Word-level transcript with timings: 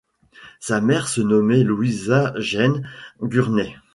Sa 0.59 0.81
mère 0.81 1.07
se 1.07 1.21
nommait 1.21 1.61
Louisa 1.63 2.33
Jane 2.39 2.89
Gurney. 3.21 3.77